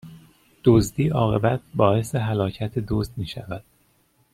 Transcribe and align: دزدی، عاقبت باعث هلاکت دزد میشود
دزدی، 0.63 1.09
عاقبت 1.09 1.61
باعث 1.75 2.15
هلاکت 2.15 2.71
دزد 2.87 3.17
میشود 3.17 3.63